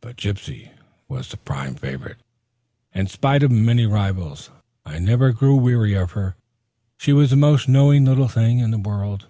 But 0.00 0.16
Gypsy 0.16 0.70
was 1.06 1.28
the 1.28 1.36
prime 1.36 1.76
favorite, 1.76 2.16
in 2.92 3.06
spite 3.06 3.44
of 3.44 3.52
many 3.52 3.86
rivals. 3.86 4.50
I 4.84 4.98
never 4.98 5.30
grew 5.32 5.54
weary 5.54 5.94
of 5.94 6.10
her. 6.18 6.34
She 6.98 7.12
was 7.12 7.30
the 7.30 7.36
most 7.36 7.68
knowing 7.68 8.06
little 8.06 8.26
thing 8.26 8.58
in 8.58 8.72
the 8.72 8.78
world. 8.78 9.28